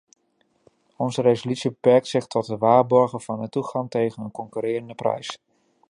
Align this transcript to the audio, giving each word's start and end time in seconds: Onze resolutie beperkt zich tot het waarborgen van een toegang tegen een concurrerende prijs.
Onze 0.97 1.21
resolutie 1.21 1.69
beperkt 1.71 2.07
zich 2.07 2.27
tot 2.27 2.47
het 2.47 2.59
waarborgen 2.59 3.21
van 3.21 3.41
een 3.41 3.49
toegang 3.49 3.89
tegen 3.89 4.23
een 4.23 4.31
concurrerende 4.31 4.95
prijs. 4.95 5.37